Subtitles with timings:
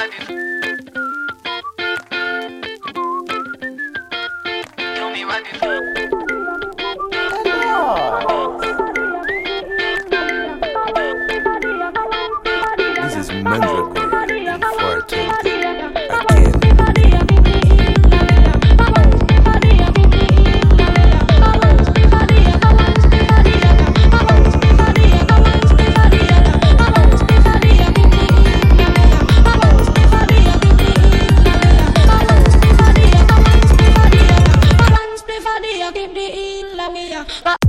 [0.00, 0.08] This
[13.16, 15.49] is Mandragora before I
[36.92, 37.59] Me up.